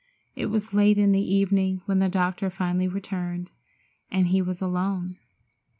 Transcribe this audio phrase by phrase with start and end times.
[0.35, 3.51] It was late in the evening when the doctor finally returned,
[4.09, 5.17] and he was alone.